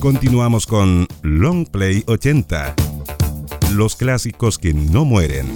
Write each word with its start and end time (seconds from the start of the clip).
Continuamos 0.00 0.66
con 0.66 1.08
Long 1.22 1.66
Play 1.68 2.04
80. 2.06 2.74
Los 3.74 3.96
clásicos 3.96 4.56
que 4.58 4.72
no 4.72 5.04
mueren. 5.04 5.46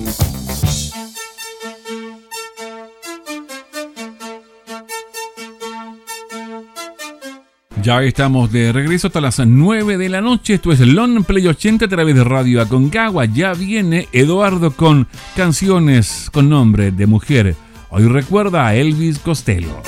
Ya 7.83 8.03
estamos 8.03 8.51
de 8.51 8.73
regreso 8.73 9.07
hasta 9.07 9.21
las 9.21 9.39
9 9.39 9.97
de 9.97 10.09
la 10.09 10.21
noche. 10.21 10.55
Esto 10.55 10.73
es 10.73 10.81
Long 10.81 11.25
Play 11.25 11.47
80 11.47 11.85
a 11.85 11.89
través 11.89 12.15
de 12.17 12.25
Radio 12.25 12.61
Aconcagua. 12.61 13.27
Ya 13.27 13.55
viene 13.55 14.09
Eduardo 14.13 14.73
con 14.73 15.07
canciones 15.37 16.31
con 16.33 16.49
nombre 16.49 16.91
de 16.91 17.07
mujer. 17.07 17.55
Hoy 17.91 18.09
recuerda 18.09 18.67
a 18.67 18.75
Elvis 18.75 19.21
Costello. 19.21 19.83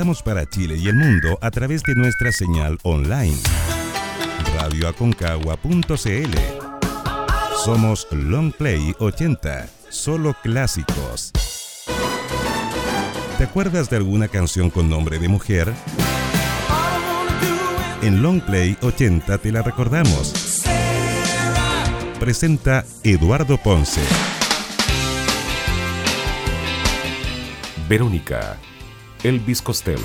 Estamos 0.00 0.22
para 0.22 0.48
Chile 0.48 0.78
y 0.78 0.88
el 0.88 0.96
mundo 0.96 1.38
a 1.42 1.50
través 1.50 1.82
de 1.82 1.94
nuestra 1.94 2.32
señal 2.32 2.78
online. 2.84 3.36
Radioaconcagua.cl 4.54 6.38
Somos 7.62 8.08
Long 8.10 8.50
Play 8.50 8.94
80, 8.98 9.68
solo 9.90 10.34
clásicos. 10.42 11.32
¿Te 13.36 13.44
acuerdas 13.44 13.90
de 13.90 13.98
alguna 13.98 14.28
canción 14.28 14.70
con 14.70 14.88
nombre 14.88 15.18
de 15.18 15.28
mujer? 15.28 15.70
En 18.00 18.22
Long 18.22 18.40
Play 18.40 18.78
80 18.80 19.36
te 19.36 19.52
la 19.52 19.60
recordamos. 19.60 20.62
Presenta 22.18 22.86
Eduardo 23.04 23.58
Ponce. 23.58 24.00
Verónica 27.86 28.58
Elvis 29.22 29.60
Costello. 29.60 30.00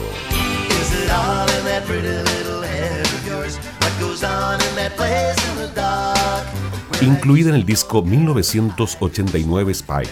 Incluida 7.02 7.50
en 7.50 7.56
el 7.56 7.66
disco 7.66 8.02
1989 8.02 9.72
Spike, 9.72 10.10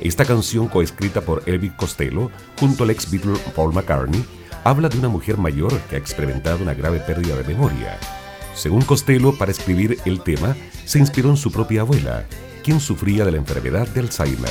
esta 0.00 0.24
canción 0.24 0.68
coescrita 0.68 1.20
por 1.20 1.42
Elvis 1.44 1.72
Costello 1.72 2.30
junto 2.58 2.84
al 2.84 2.90
ex 2.90 3.10
Beatle 3.10 3.38
Paul 3.54 3.74
McCartney 3.74 4.24
habla 4.64 4.88
de 4.88 4.98
una 4.98 5.10
mujer 5.10 5.36
mayor 5.36 5.78
que 5.90 5.96
ha 5.96 5.98
experimentado 5.98 6.62
una 6.62 6.72
grave 6.72 7.00
pérdida 7.00 7.36
de 7.36 7.44
memoria. 7.44 7.98
Según 8.54 8.82
Costello, 8.82 9.36
para 9.36 9.50
escribir 9.50 9.98
el 10.06 10.22
tema, 10.22 10.56
se 10.86 10.98
inspiró 10.98 11.28
en 11.28 11.36
su 11.36 11.52
propia 11.52 11.82
abuela, 11.82 12.24
quien 12.64 12.80
sufría 12.80 13.26
de 13.26 13.32
la 13.32 13.36
enfermedad 13.36 13.86
de 13.88 14.00
Alzheimer. 14.00 14.50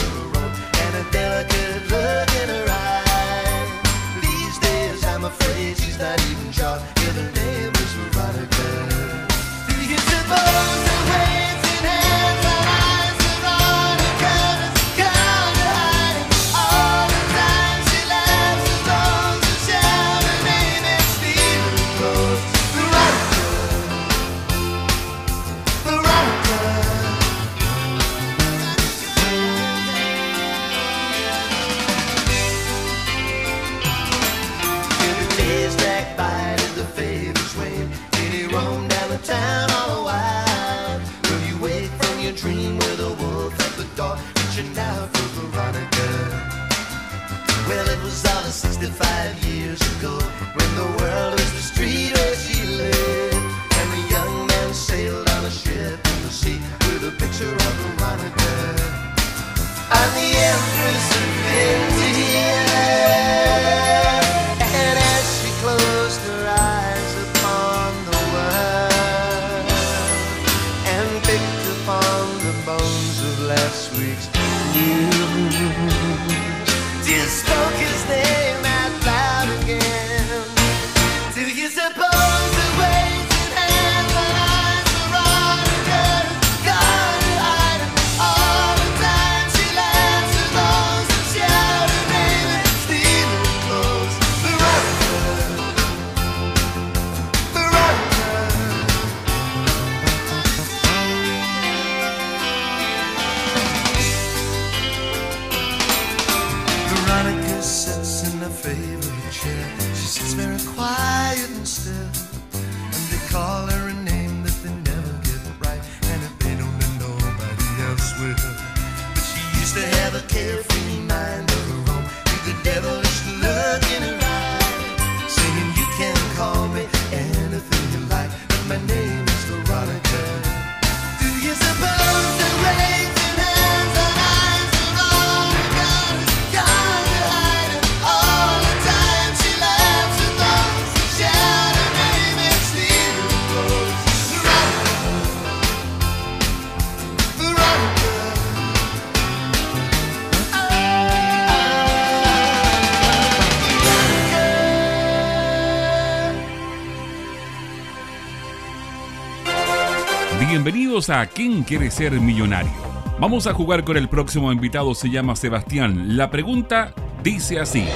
Bienvenidos 161.01 161.31
a 161.31 161.33
¿Quién 161.33 161.63
quiere 161.63 161.89
ser 161.89 162.11
millonario? 162.11 162.71
Vamos 163.19 163.47
a 163.47 163.53
jugar 163.55 163.83
con 163.83 163.97
el 163.97 164.07
próximo 164.07 164.51
invitado, 164.51 164.93
se 164.93 165.09
llama 165.09 165.35
Sebastián. 165.35 166.15
La 166.15 166.29
pregunta 166.29 166.93
dice 167.23 167.59
así. 167.59 167.87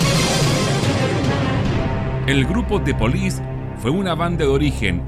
El 2.25 2.45
grupo 2.45 2.81
The 2.81 2.95
Police 2.95 3.43
fue 3.79 3.91
una 3.91 4.15
banda 4.15 4.45
de 4.45 4.49
origen 4.49 5.03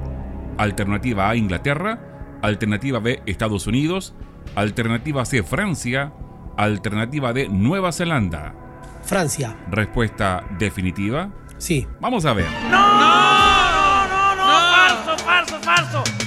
alternativa 0.60 1.28
A 1.30 1.36
Inglaterra, 1.36 2.38
alternativa 2.44 3.00
B 3.00 3.24
Estados 3.26 3.66
Unidos, 3.66 4.14
alternativa 4.54 5.26
C 5.26 5.42
Francia, 5.42 6.14
alternativa 6.56 7.34
D 7.34 7.50
Nueva 7.50 7.92
Zelanda. 7.92 8.54
Francia. 9.02 9.58
Respuesta 9.72 10.44
definitiva. 10.60 11.32
Sí. 11.58 11.88
Vamos 12.00 12.26
a 12.26 12.34
ver. 12.34 12.46
¡Falso, 14.36 15.18
falso, 15.18 15.60
falso! 15.62 16.27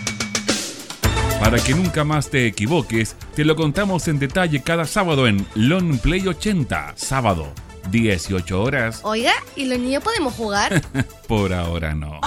Para 1.41 1.59
que 1.59 1.73
nunca 1.75 2.05
más 2.05 2.29
te 2.29 2.47
equivoques, 2.47 3.17
te 3.35 3.47
lo 3.47 3.57
contamos 3.57 4.09
en 4.09 4.19
detalle 4.19 4.63
cada 4.63 4.85
sábado 4.85 5.27
en 5.27 5.47
Long 5.55 5.99
Play 5.99 6.29
80, 6.29 6.93
sábado, 6.97 7.51
18 7.91 8.63
horas. 8.63 9.01
Oiga, 9.05 9.33
¿y 9.57 9.65
los 9.65 9.79
niños 9.79 10.05
podemos 10.05 10.35
jugar? 10.35 10.83
Por 11.27 11.55
ahora 11.55 11.95
no. 11.95 12.21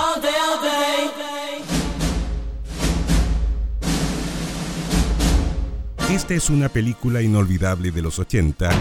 Esta 6.10 6.33
es 6.33 6.50
una 6.50 6.69
película 6.69 7.21
inolvidable 7.21 7.92
de 7.92 8.01
los 8.01 8.18
80 8.18 8.71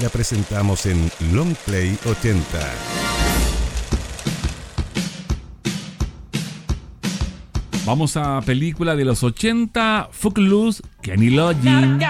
la 0.00 0.08
presentamos 0.08 0.86
en 0.86 1.10
Long 1.32 1.54
Play 1.66 1.98
80. 2.06 2.42
Vamos 7.84 8.16
a 8.16 8.40
película 8.40 8.96
de 8.96 9.04
los 9.04 9.22
80, 9.22 10.08
Footloose, 10.12 10.82
Kenny 11.02 11.30
Loggins. 11.30 12.02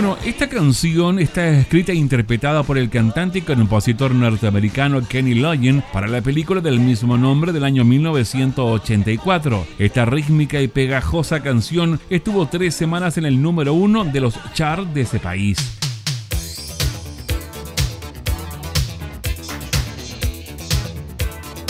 Bueno, 0.00 0.16
esta 0.24 0.48
canción 0.48 1.18
está 1.18 1.48
escrita 1.48 1.90
e 1.90 1.96
interpretada 1.96 2.62
por 2.62 2.78
el 2.78 2.88
cantante 2.88 3.40
y 3.40 3.42
compositor 3.42 4.14
norteamericano 4.14 5.02
Kenny 5.02 5.34
Loggins 5.34 5.82
para 5.92 6.06
la 6.06 6.20
película 6.20 6.60
del 6.60 6.78
mismo 6.78 7.18
nombre 7.18 7.50
del 7.50 7.64
año 7.64 7.84
1984. 7.84 9.66
Esta 9.80 10.04
rítmica 10.04 10.60
y 10.60 10.68
pegajosa 10.68 11.42
canción 11.42 11.98
estuvo 12.10 12.46
tres 12.46 12.76
semanas 12.76 13.18
en 13.18 13.26
el 13.26 13.42
número 13.42 13.74
uno 13.74 14.04
de 14.04 14.20
los 14.20 14.38
charts 14.54 14.94
de 14.94 15.00
ese 15.00 15.18
país. 15.18 15.87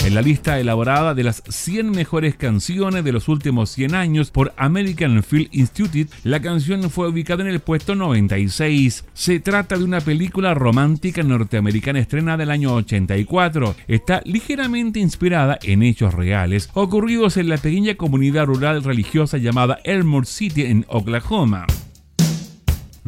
En 0.08 0.14
la 0.14 0.22
lista 0.22 0.58
elaborada 0.58 1.12
de 1.12 1.22
las 1.22 1.42
100 1.50 1.90
mejores 1.90 2.34
canciones 2.34 3.04
de 3.04 3.12
los 3.12 3.28
últimos 3.28 3.68
100 3.68 3.94
años 3.94 4.30
por 4.30 4.54
American 4.56 5.22
Film 5.22 5.48
Institute, 5.52 6.10
la 6.24 6.40
canción 6.40 6.88
fue 6.88 7.08
ubicada 7.08 7.42
en 7.42 7.50
el 7.50 7.60
puesto 7.60 7.94
96. 7.94 9.04
Se 9.12 9.38
trata 9.38 9.76
de 9.76 9.84
una 9.84 10.00
película 10.00 10.54
romántica 10.54 11.22
norteamericana 11.22 11.98
estrenada 11.98 12.42
el 12.42 12.50
año 12.50 12.72
84. 12.72 13.76
Está 13.86 14.22
ligeramente 14.24 14.98
inspirada 14.98 15.58
en 15.62 15.82
hechos 15.82 16.14
reales 16.14 16.70
ocurridos 16.72 17.36
en 17.36 17.50
la 17.50 17.58
pequeña 17.58 17.96
comunidad 17.96 18.46
rural 18.46 18.82
religiosa 18.84 19.36
llamada 19.36 19.78
Elmore 19.84 20.24
City 20.24 20.62
en 20.62 20.86
Oklahoma. 20.88 21.66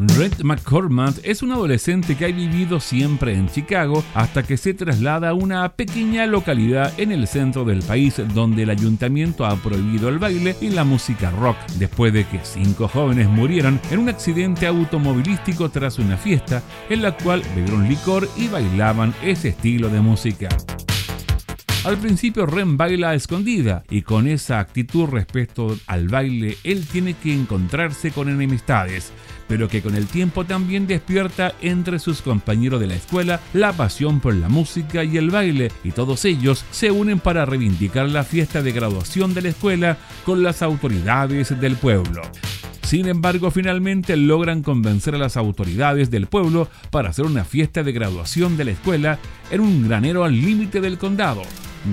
Red 0.02 0.44
McCormack 0.44 1.16
es 1.24 1.42
un 1.42 1.52
adolescente 1.52 2.16
que 2.16 2.24
ha 2.24 2.28
vivido 2.28 2.80
siempre 2.80 3.34
en 3.34 3.50
Chicago 3.50 4.02
hasta 4.14 4.42
que 4.42 4.56
se 4.56 4.72
traslada 4.72 5.28
a 5.28 5.34
una 5.34 5.68
pequeña 5.74 6.24
localidad 6.24 6.98
en 6.98 7.12
el 7.12 7.26
centro 7.26 7.66
del 7.66 7.82
país 7.82 8.14
donde 8.32 8.62
el 8.62 8.70
ayuntamiento 8.70 9.44
ha 9.44 9.56
prohibido 9.56 10.08
el 10.08 10.18
baile 10.18 10.56
y 10.62 10.70
la 10.70 10.84
música 10.84 11.30
rock 11.32 11.58
después 11.78 12.14
de 12.14 12.24
que 12.24 12.40
cinco 12.42 12.88
jóvenes 12.88 13.28
murieron 13.28 13.78
en 13.90 13.98
un 13.98 14.08
accidente 14.08 14.66
automovilístico 14.66 15.68
tras 15.68 15.98
una 15.98 16.16
fiesta 16.16 16.62
en 16.88 17.02
la 17.02 17.14
cual 17.14 17.42
bebieron 17.54 17.86
licor 17.86 18.26
y 18.38 18.48
bailaban 18.48 19.12
ese 19.22 19.48
estilo 19.48 19.90
de 19.90 20.00
música. 20.00 20.48
Al 21.82 21.96
principio 21.96 22.44
Ren 22.44 22.76
baila 22.76 23.10
a 23.10 23.14
escondida 23.14 23.84
y 23.88 24.02
con 24.02 24.28
esa 24.28 24.60
actitud 24.60 25.06
respecto 25.08 25.78
al 25.86 26.08
baile 26.08 26.58
él 26.62 26.86
tiene 26.86 27.14
que 27.14 27.32
encontrarse 27.32 28.10
con 28.10 28.28
enemistades, 28.28 29.12
pero 29.50 29.66
que 29.66 29.82
con 29.82 29.96
el 29.96 30.06
tiempo 30.06 30.44
también 30.44 30.86
despierta 30.86 31.56
entre 31.60 31.98
sus 31.98 32.22
compañeros 32.22 32.80
de 32.80 32.86
la 32.86 32.94
escuela 32.94 33.40
la 33.52 33.72
pasión 33.72 34.20
por 34.20 34.32
la 34.32 34.48
música 34.48 35.02
y 35.02 35.16
el 35.16 35.30
baile 35.30 35.72
y 35.82 35.90
todos 35.90 36.24
ellos 36.24 36.64
se 36.70 36.92
unen 36.92 37.18
para 37.18 37.44
reivindicar 37.46 38.08
la 38.08 38.22
fiesta 38.22 38.62
de 38.62 38.70
graduación 38.70 39.34
de 39.34 39.42
la 39.42 39.48
escuela 39.48 39.98
con 40.24 40.44
las 40.44 40.62
autoridades 40.62 41.60
del 41.60 41.74
pueblo. 41.74 42.22
Sin 42.90 43.06
embargo, 43.06 43.52
finalmente 43.52 44.16
logran 44.16 44.64
convencer 44.64 45.14
a 45.14 45.18
las 45.18 45.36
autoridades 45.36 46.10
del 46.10 46.26
pueblo 46.26 46.68
para 46.90 47.10
hacer 47.10 47.24
una 47.24 47.44
fiesta 47.44 47.84
de 47.84 47.92
graduación 47.92 48.56
de 48.56 48.64
la 48.64 48.72
escuela 48.72 49.20
en 49.52 49.60
un 49.60 49.86
granero 49.86 50.24
al 50.24 50.34
límite 50.34 50.80
del 50.80 50.98
condado. 50.98 51.42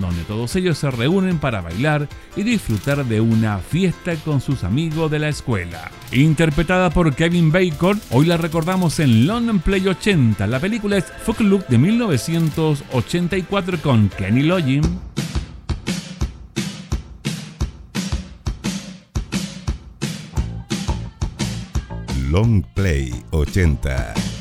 donde 0.02 0.24
todos 0.24 0.56
ellos 0.56 0.80
se 0.80 0.90
reúnen 0.90 1.38
para 1.38 1.62
bailar 1.62 2.08
y 2.36 2.42
disfrutar 2.42 3.06
de 3.06 3.22
una 3.22 3.60
fiesta 3.60 4.16
con 4.16 4.42
sus 4.42 4.64
amigos 4.64 5.12
de 5.12 5.20
la 5.20 5.30
escuela. 5.30 5.92
Interpretada 6.12 6.90
por 6.90 7.14
Kevin 7.14 7.52
Bacon, 7.52 8.02
hoy 8.10 8.26
la 8.26 8.38
recordamos 8.38 9.00
en 9.00 9.28
London 9.28 9.60
Play 9.60 9.88
80. 9.88 10.48
La 10.48 10.60
película 10.60 10.98
es 10.98 11.06
Look 11.40 11.68
de 11.68 11.78
1984 11.78 13.82
con 13.84 14.10
Kenny 14.10 14.42
Loggin. 14.42 14.82
Long 22.38 22.62
Play 22.76 23.12
80. 23.34 24.37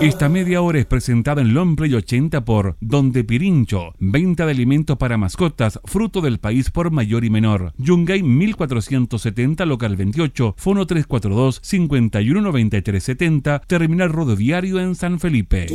Esta 0.00 0.28
media 0.28 0.62
hora 0.62 0.78
es 0.78 0.86
presentada 0.86 1.42
en 1.42 1.52
Lomplay 1.54 1.92
80 1.94 2.44
por 2.44 2.76
Donde 2.80 3.22
Pirincho, 3.24 3.92
venta 3.98 4.46
de 4.46 4.52
alimentos 4.52 4.96
para 4.96 5.18
mascotas, 5.18 5.80
fruto 5.84 6.20
del 6.20 6.38
país 6.38 6.70
por 6.70 6.90
mayor 6.90 7.24
y 7.24 7.30
menor. 7.30 7.72
Yungay 7.78 8.22
1470, 8.22 9.66
local 9.66 9.96
28, 9.96 10.54
fono 10.56 10.86
342 10.86 11.60
519370, 11.62 13.60
terminal 13.66 14.10
rodoviario 14.10 14.80
en 14.80 14.94
San 14.94 15.20
Felipe. 15.20 15.66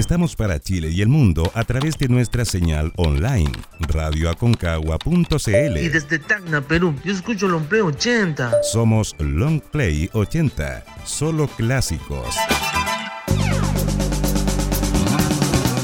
Estamos 0.00 0.34
para 0.34 0.58
Chile 0.58 0.88
y 0.90 1.02
el 1.02 1.08
mundo 1.08 1.52
a 1.54 1.62
través 1.64 1.98
de 1.98 2.08
nuestra 2.08 2.46
señal 2.46 2.90
online, 2.96 3.52
radioaconcagua.cl. 3.80 5.76
Y 5.76 5.88
desde 5.90 6.18
Tacna, 6.18 6.62
Perú, 6.62 6.94
yo 7.04 7.12
escucho 7.12 7.46
Longplay 7.46 7.82
80. 7.82 8.62
Somos 8.62 9.14
Longplay 9.18 10.08
80, 10.14 10.84
solo 11.04 11.48
clásicos. 11.48 12.34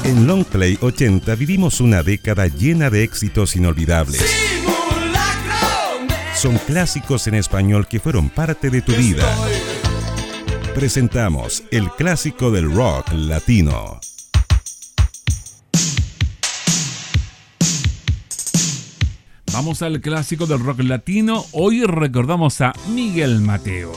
En 0.03 0.25
Longplay 0.25 0.79
80 0.81 1.35
vivimos 1.35 1.79
una 1.79 2.01
década 2.01 2.47
llena 2.47 2.89
de 2.89 3.03
éxitos 3.03 3.55
inolvidables. 3.55 4.25
Son 6.33 6.57
clásicos 6.57 7.27
en 7.27 7.35
español 7.35 7.87
que 7.87 7.99
fueron 7.99 8.29
parte 8.29 8.71
de 8.71 8.81
tu 8.81 8.93
vida 8.93 9.23
presentamos 10.77 11.63
el 11.71 11.89
clásico 11.89 12.51
del 12.51 12.71
rock 12.71 13.11
latino. 13.13 13.99
Vamos 19.51 19.81
al 19.81 20.01
clásico 20.01 20.45
del 20.45 20.59
rock 20.59 20.81
latino. 20.81 21.43
Hoy 21.53 21.83
recordamos 21.83 22.61
a 22.61 22.73
Miguel 22.89 23.41
Mateo. 23.41 23.91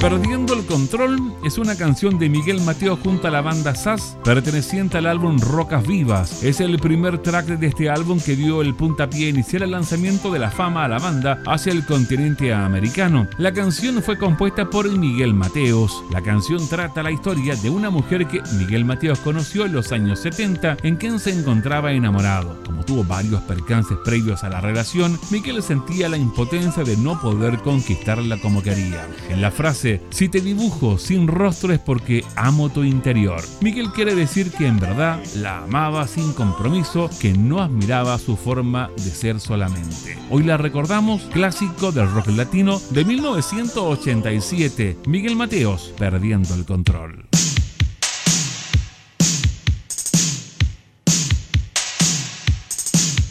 Perdiendo 0.00 0.54
control 0.70 1.34
es 1.44 1.58
una 1.58 1.74
canción 1.74 2.16
de 2.20 2.28
Miguel 2.28 2.60
Mateo 2.60 2.96
junto 2.96 3.26
a 3.26 3.30
la 3.32 3.40
banda 3.40 3.74
SAS, 3.74 4.16
perteneciente 4.22 4.98
al 4.98 5.06
álbum 5.06 5.40
Rocas 5.40 5.84
Vivas. 5.84 6.44
Es 6.44 6.60
el 6.60 6.78
primer 6.78 7.18
track 7.18 7.46
de 7.46 7.66
este 7.66 7.90
álbum 7.90 8.20
que 8.20 8.36
dio 8.36 8.62
el 8.62 8.76
puntapié 8.76 9.30
inicial 9.30 9.64
al 9.64 9.72
lanzamiento 9.72 10.30
de 10.30 10.38
la 10.38 10.52
fama 10.52 10.84
a 10.84 10.88
la 10.88 11.00
banda 11.00 11.42
hacia 11.44 11.72
el 11.72 11.84
continente 11.84 12.54
americano. 12.54 13.26
La 13.36 13.52
canción 13.52 14.00
fue 14.00 14.16
compuesta 14.16 14.70
por 14.70 14.88
Miguel 14.88 15.34
Mateos. 15.34 16.04
La 16.12 16.22
canción 16.22 16.64
trata 16.68 17.02
la 17.02 17.10
historia 17.10 17.56
de 17.56 17.68
una 17.68 17.90
mujer 17.90 18.28
que 18.28 18.40
Miguel 18.56 18.84
Mateos 18.84 19.18
conoció 19.18 19.66
en 19.66 19.72
los 19.72 19.90
años 19.90 20.20
70, 20.20 20.76
en 20.84 20.94
quien 20.94 21.18
se 21.18 21.32
encontraba 21.32 21.90
enamorado. 21.90 22.62
Como 22.64 22.84
tuvo 22.84 23.02
varios 23.02 23.42
percances 23.42 23.98
previos 24.04 24.44
a 24.44 24.48
la 24.48 24.60
relación, 24.60 25.18
Miguel 25.32 25.64
sentía 25.64 26.08
la 26.08 26.16
impotencia 26.16 26.84
de 26.84 26.96
no 26.96 27.20
poder 27.20 27.58
conquistarla 27.58 28.40
como 28.40 28.62
quería. 28.62 29.04
En 29.28 29.42
la 29.42 29.50
frase 29.50 30.00
si 30.10 30.28
te 30.28 30.40
dibujo 30.60 30.98
sin 30.98 31.26
rostro 31.26 31.72
es 31.72 31.78
porque 31.78 32.22
amo 32.36 32.68
tu 32.68 32.84
interior. 32.84 33.42
Miguel 33.62 33.92
quiere 33.92 34.14
decir 34.14 34.52
que 34.52 34.66
en 34.66 34.78
verdad 34.78 35.18
la 35.36 35.60
amaba 35.62 36.06
sin 36.06 36.34
compromiso, 36.34 37.08
que 37.18 37.32
no 37.32 37.60
admiraba 37.60 38.18
su 38.18 38.36
forma 38.36 38.90
de 38.96 39.10
ser 39.10 39.40
solamente. 39.40 40.18
Hoy 40.28 40.42
la 40.42 40.58
recordamos, 40.58 41.22
clásico 41.32 41.92
del 41.92 42.12
rock 42.12 42.26
latino 42.28 42.78
de 42.90 43.06
1987, 43.06 44.98
Miguel 45.06 45.34
Mateos, 45.34 45.94
Perdiendo 45.96 46.54
el 46.54 46.66
Control. 46.66 47.24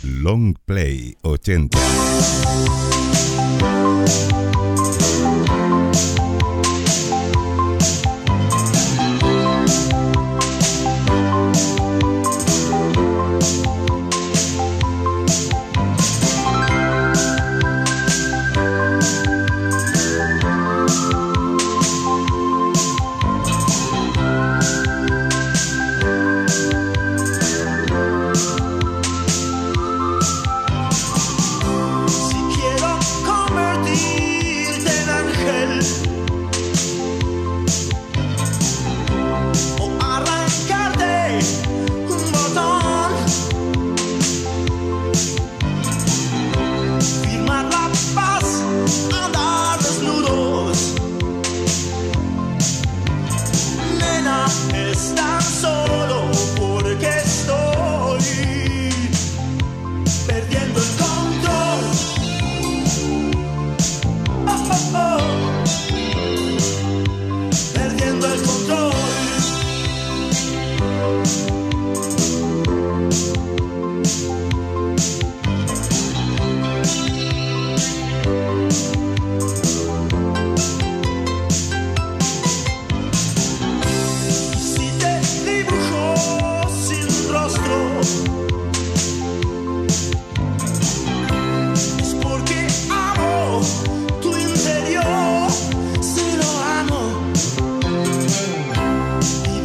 Long 0.04 0.56
Play 0.66 1.16
80. 1.22 1.78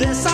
this. 0.07 0.34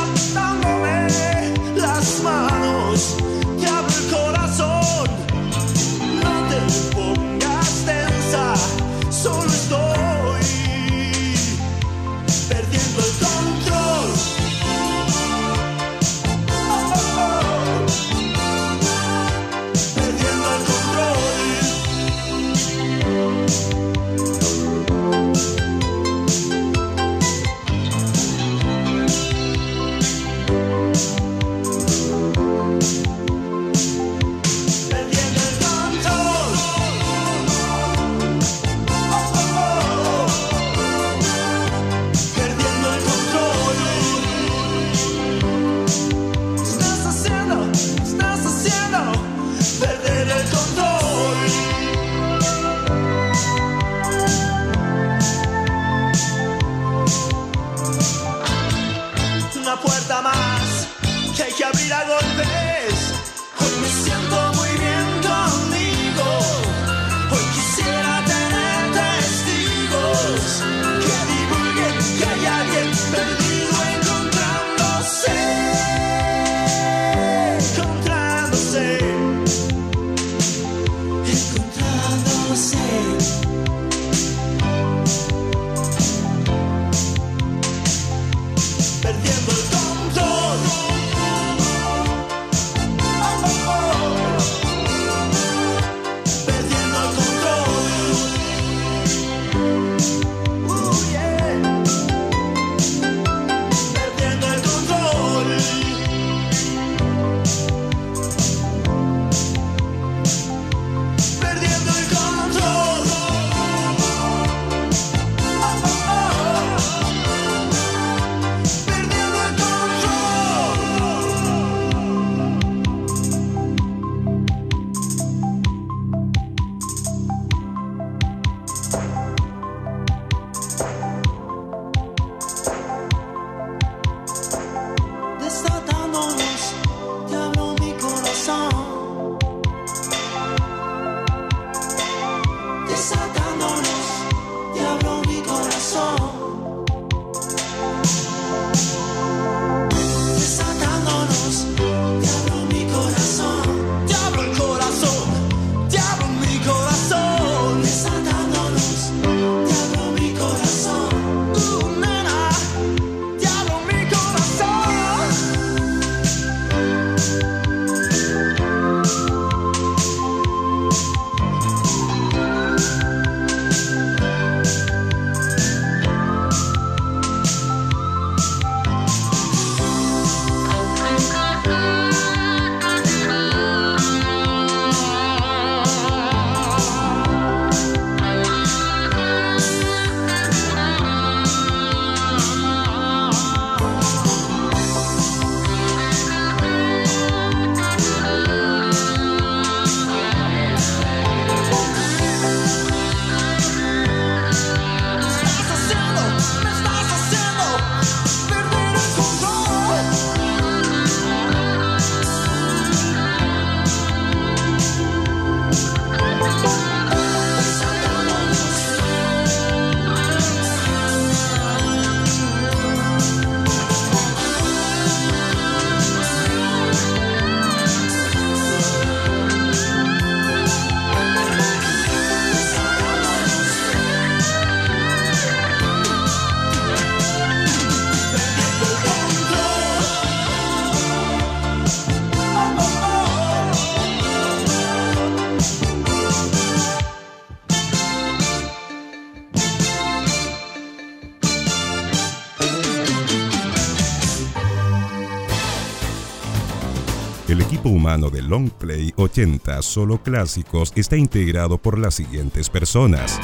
Humano 258.10 258.30
de 258.30 258.42
Long 258.42 258.70
Play 258.70 259.12
80 259.16 259.82
Solo 259.82 260.20
Clásicos 260.20 260.92
está 260.96 261.16
integrado 261.16 261.78
por 261.78 261.96
las 261.96 262.14
siguientes 262.14 262.68
personas. 262.68 263.38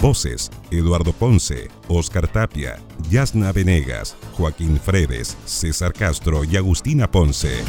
Voces: 0.00 0.50
Eduardo 0.70 1.12
Ponce, 1.12 1.68
Oscar 1.86 2.26
Tapia, 2.26 2.78
Yasna 3.10 3.52
Venegas, 3.52 4.16
Joaquín 4.32 4.80
Fredes, 4.80 5.36
César 5.44 5.92
Castro 5.92 6.42
y 6.44 6.56
Agustina 6.56 7.10
Ponce. 7.10 7.62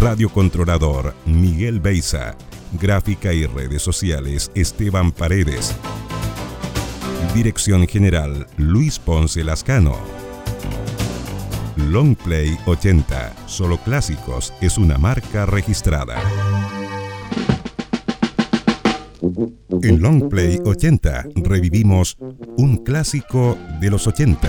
Radio 0.00 0.30
Controlador: 0.30 1.14
Miguel 1.26 1.80
Beiza. 1.80 2.34
Gráfica 2.80 3.34
y 3.34 3.44
redes 3.44 3.82
sociales: 3.82 4.50
Esteban 4.54 5.12
Paredes. 5.12 5.76
Dirección 7.34 7.86
General: 7.86 8.46
Luis 8.56 8.98
Ponce 8.98 9.44
Lascano. 9.44 10.17
Long 11.90 12.14
Play 12.14 12.58
80, 12.66 13.34
solo 13.46 13.78
clásicos, 13.78 14.52
es 14.60 14.76
una 14.76 14.98
marca 14.98 15.46
registrada. 15.46 16.20
En 19.82 20.02
Long 20.02 20.28
Play 20.28 20.60
80 20.62 21.28
revivimos 21.36 22.18
un 22.58 22.76
clásico 22.84 23.56
de 23.80 23.90
los 23.90 24.06
80. 24.06 24.48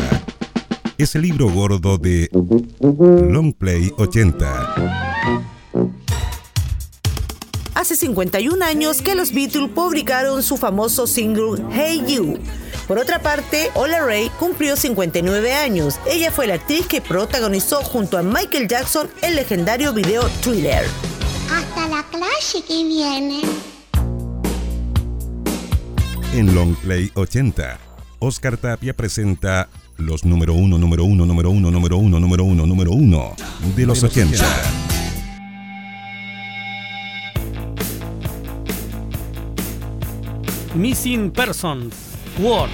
Es 0.98 1.16
el 1.16 1.22
libro 1.22 1.50
gordo 1.50 1.98
de 1.98 2.30
Long 2.82 3.54
Play 3.54 3.94
80. 3.98 4.76
Hace 7.74 7.96
51 7.96 8.66
años 8.66 9.02
que 9.02 9.16
los 9.16 9.34
Beatles 9.34 9.70
publicaron 9.70 10.44
su 10.44 10.58
famoso 10.58 11.08
single 11.08 11.64
Hey 11.72 12.04
You. 12.06 12.38
Por 12.90 12.98
otra 12.98 13.20
parte, 13.20 13.70
Ola 13.76 14.00
Ray 14.04 14.32
cumplió 14.40 14.76
59 14.76 15.54
años. 15.54 16.00
Ella 16.10 16.32
fue 16.32 16.48
la 16.48 16.56
actriz 16.56 16.88
que 16.88 17.02
protagonizó 17.02 17.84
junto 17.84 18.18
a 18.18 18.24
Michael 18.24 18.68
Jackson 18.68 19.08
el 19.22 19.36
legendario 19.36 19.94
video 19.94 20.28
Thriller. 20.42 20.86
Hasta 21.54 21.88
la 21.88 22.04
clase 22.10 22.64
que 22.68 22.84
viene. 22.84 23.42
En 26.34 26.56
Long 26.56 26.76
Play 26.78 27.12
80, 27.14 27.78
Oscar 28.18 28.58
Tapia 28.58 28.96
presenta 28.96 29.70
los 29.98 30.26
número 30.26 30.56
uno, 30.56 30.80
número 30.80 31.04
uno, 31.04 31.28
número 31.28 31.52
uno, 31.52 31.70
número 31.70 31.98
uno, 32.00 32.20
número 32.20 32.44
uno, 32.44 32.66
número 32.66 32.92
uno 32.92 33.36
de 33.76 33.86
los 33.86 34.02
80. 34.02 34.44
Missing 40.74 41.30
Persons, 41.30 41.94
War. 42.40 42.70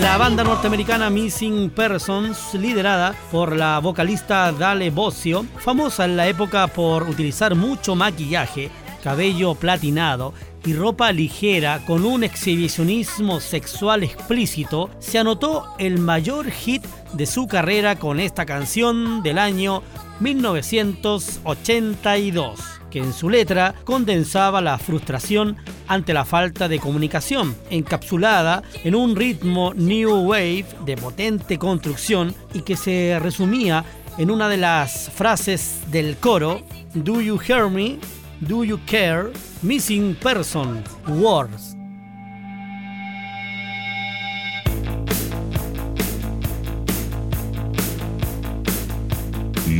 La 0.00 0.16
banda 0.16 0.42
norteamericana 0.42 1.10
Missing 1.10 1.68
Persons, 1.70 2.54
liderada 2.54 3.14
por 3.30 3.54
la 3.54 3.78
vocalista 3.78 4.50
Dale 4.52 4.90
Bossio, 4.90 5.44
famosa 5.58 6.06
en 6.06 6.16
la 6.16 6.26
época 6.28 6.66
por 6.68 7.06
utilizar 7.08 7.54
mucho 7.54 7.94
maquillaje, 7.94 8.70
cabello 9.04 9.54
platinado 9.54 10.32
y 10.64 10.72
ropa 10.72 11.12
ligera 11.12 11.82
con 11.86 12.06
un 12.06 12.24
exhibicionismo 12.24 13.40
sexual 13.40 14.02
explícito, 14.02 14.88
se 14.98 15.18
anotó 15.18 15.74
el 15.78 15.98
mayor 15.98 16.50
hit 16.50 16.86
de 17.12 17.26
su 17.26 17.46
carrera 17.46 17.96
con 17.96 18.18
esta 18.18 18.46
canción 18.46 19.22
del 19.22 19.36
año 19.38 19.82
1982 20.20 22.79
que 22.90 22.98
en 22.98 23.12
su 23.12 23.30
letra 23.30 23.74
condensaba 23.84 24.60
la 24.60 24.78
frustración 24.78 25.56
ante 25.88 26.12
la 26.12 26.24
falta 26.24 26.68
de 26.68 26.78
comunicación, 26.78 27.56
encapsulada 27.70 28.62
en 28.84 28.94
un 28.94 29.16
ritmo 29.16 29.72
new 29.74 30.28
wave 30.28 30.66
de 30.84 30.96
potente 30.96 31.58
construcción 31.58 32.34
y 32.52 32.62
que 32.62 32.76
se 32.76 33.18
resumía 33.20 33.84
en 34.18 34.30
una 34.30 34.48
de 34.48 34.56
las 34.56 35.10
frases 35.10 35.80
del 35.90 36.16
coro 36.16 36.60
Do 36.94 37.20
you 37.20 37.38
hear 37.38 37.70
me? 37.70 37.98
Do 38.40 38.64
you 38.64 38.78
care? 38.86 39.30
Missing 39.62 40.16
person, 40.16 40.82
words. 41.06 41.76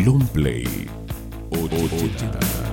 Long 0.05 0.25
Play 0.29 0.89
80. 1.51 2.70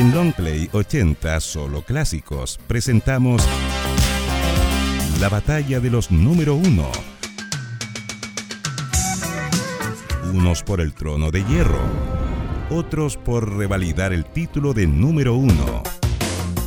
En 0.00 0.14
Longplay 0.14 0.70
80 0.72 1.38
Solo 1.40 1.82
Clásicos 1.82 2.58
presentamos 2.66 3.46
la 5.20 5.28
batalla 5.28 5.78
de 5.78 5.90
los 5.90 6.10
número 6.10 6.54
uno. 6.54 6.90
Unos 10.32 10.62
por 10.62 10.80
el 10.80 10.94
trono 10.94 11.30
de 11.30 11.44
hierro, 11.44 11.82
otros 12.70 13.18
por 13.18 13.58
revalidar 13.58 14.14
el 14.14 14.24
título 14.24 14.72
de 14.72 14.86
número 14.86 15.34
uno. 15.34 15.82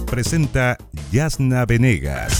Presenta 0.05 0.77
Yasna 1.11 1.65
Venegas. 1.65 2.39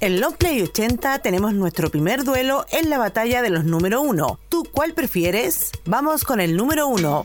En 0.00 0.20
Long 0.20 0.34
Play 0.34 0.60
80 0.60 1.20
tenemos 1.20 1.54
nuestro 1.54 1.88
primer 1.88 2.24
duelo 2.24 2.66
en 2.72 2.90
la 2.90 2.98
batalla 2.98 3.42
de 3.42 3.50
los 3.50 3.64
número 3.64 4.00
uno. 4.00 4.40
¿Tú 4.48 4.64
cuál 4.72 4.92
prefieres? 4.92 5.70
Vamos 5.84 6.24
con 6.24 6.40
el 6.40 6.56
número 6.56 6.88
uno. 6.88 7.22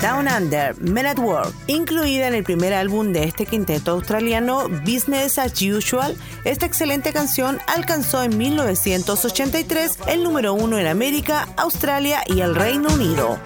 Down 0.00 0.28
Under, 0.28 0.74
Men 0.80 1.06
at 1.06 1.18
Work, 1.18 1.54
incluida 1.66 2.28
en 2.28 2.34
el 2.34 2.42
primer 2.42 2.72
álbum 2.72 3.12
de 3.12 3.24
este 3.24 3.44
quinteto 3.44 3.92
australiano 3.92 4.68
Business 4.84 5.38
as 5.38 5.60
Usual, 5.60 6.16
esta 6.44 6.64
excelente 6.64 7.12
canción 7.12 7.58
alcanzó 7.66 8.22
en 8.22 8.36
1983 8.38 9.98
el 10.06 10.24
número 10.24 10.54
uno 10.54 10.78
en 10.78 10.86
América, 10.86 11.48
Australia 11.56 12.22
y 12.26 12.40
el 12.40 12.54
Reino 12.54 12.88
Unido. 12.94 13.38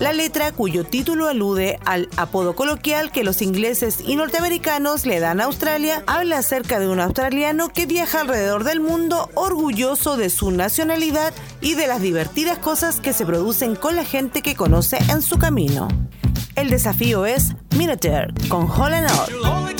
La 0.00 0.12
letra, 0.12 0.52
cuyo 0.52 0.84
título 0.84 1.28
alude 1.28 1.78
al 1.84 2.08
apodo 2.16 2.54
coloquial 2.54 3.10
que 3.10 3.24
los 3.24 3.42
ingleses 3.42 3.98
y 4.06 4.16
norteamericanos 4.16 5.06
le 5.06 5.20
dan 5.20 5.40
a 5.40 5.44
Australia, 5.44 6.02
habla 6.06 6.38
acerca 6.38 6.78
de 6.78 6.88
un 6.88 7.00
australiano 7.00 7.70
que 7.70 7.86
viaja 7.86 8.20
alrededor 8.20 8.64
del 8.64 8.80
mundo 8.80 9.30
orgulloso 9.34 10.16
de 10.16 10.30
su 10.30 10.50
nacionalidad 10.50 11.32
y 11.60 11.74
de 11.74 11.86
las 11.86 12.02
divertidas 12.02 12.58
cosas 12.58 13.00
que 13.00 13.12
se 13.12 13.24
producen 13.24 13.76
con 13.76 13.96
la 13.96 14.04
gente 14.04 14.42
que 14.42 14.54
conoce 14.54 14.98
en 15.10 15.22
su 15.22 15.38
camino. 15.38 15.88
El 16.54 16.70
desafío 16.70 17.24
es 17.24 17.54
Minotaur 17.76 18.32
con 18.48 18.68
Out. 18.68 19.77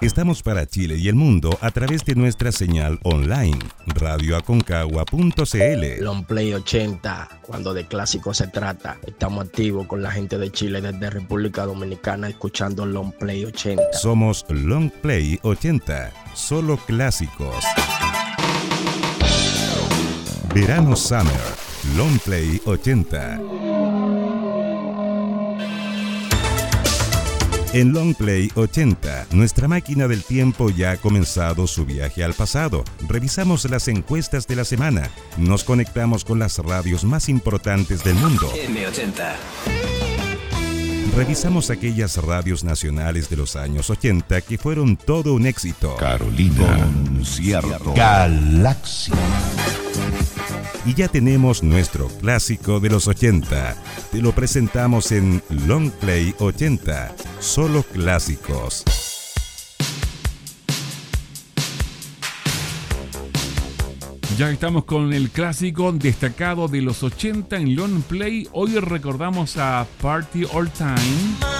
Estamos 0.00 0.44
para 0.44 0.64
Chile 0.64 0.94
y 0.96 1.08
el 1.08 1.16
mundo 1.16 1.58
a 1.60 1.72
través 1.72 2.04
de 2.04 2.14
nuestra 2.14 2.52
señal 2.52 3.00
online, 3.02 3.58
radioaconcagua.cl. 3.86 6.04
Longplay 6.04 6.54
80, 6.54 7.40
cuando 7.42 7.74
de 7.74 7.84
clásicos 7.84 8.36
se 8.36 8.46
trata. 8.46 8.96
Estamos 9.04 9.46
activos 9.46 9.88
con 9.88 10.00
la 10.00 10.12
gente 10.12 10.38
de 10.38 10.52
Chile 10.52 10.80
desde 10.80 11.10
República 11.10 11.66
Dominicana 11.66 12.28
escuchando 12.28 12.86
Longplay 12.86 13.44
80. 13.44 13.94
Somos 13.94 14.46
Long 14.48 14.88
Play 14.88 15.40
80, 15.42 16.12
solo 16.32 16.76
clásicos. 16.76 17.56
Verano 20.54 20.94
Summer, 20.94 21.34
Long 21.96 22.20
Play 22.20 22.62
80. 22.66 23.67
En 27.78 27.92
Long 27.92 28.12
Play 28.12 28.50
80, 28.56 29.28
nuestra 29.30 29.68
máquina 29.68 30.08
del 30.08 30.24
tiempo 30.24 30.68
ya 30.68 30.90
ha 30.90 30.96
comenzado 30.96 31.68
su 31.68 31.86
viaje 31.86 32.24
al 32.24 32.34
pasado. 32.34 32.82
Revisamos 33.06 33.70
las 33.70 33.86
encuestas 33.86 34.48
de 34.48 34.56
la 34.56 34.64
semana. 34.64 35.10
Nos 35.36 35.62
conectamos 35.62 36.24
con 36.24 36.40
las 36.40 36.58
radios 36.58 37.04
más 37.04 37.28
importantes 37.28 38.02
del 38.02 38.16
mundo. 38.16 38.50
M80. 38.52 39.32
Revisamos 41.14 41.70
aquellas 41.70 42.16
radios 42.16 42.64
nacionales 42.64 43.30
de 43.30 43.36
los 43.36 43.54
años 43.54 43.90
80 43.90 44.40
que 44.40 44.58
fueron 44.58 44.96
todo 44.96 45.34
un 45.34 45.46
éxito. 45.46 45.94
Carolina, 45.98 46.78
concierto. 47.14 47.94
Galaxia. 47.94 49.14
Y 50.88 50.94
ya 50.94 51.06
tenemos 51.06 51.62
nuestro 51.62 52.08
clásico 52.08 52.80
de 52.80 52.88
los 52.88 53.08
80. 53.08 53.76
Te 54.10 54.22
lo 54.22 54.32
presentamos 54.32 55.12
en 55.12 55.42
Long 55.66 55.90
Play 55.90 56.34
80. 56.38 57.14
Solo 57.40 57.82
clásicos. 57.82 58.84
Ya 64.38 64.50
estamos 64.50 64.86
con 64.86 65.12
el 65.12 65.28
clásico 65.28 65.92
destacado 65.92 66.68
de 66.68 66.80
los 66.80 67.02
80 67.02 67.54
en 67.58 67.76
Long 67.76 68.00
Play. 68.00 68.48
Hoy 68.52 68.78
recordamos 68.78 69.58
a 69.58 69.86
Party 70.00 70.44
All 70.50 70.70
Time. 70.70 71.57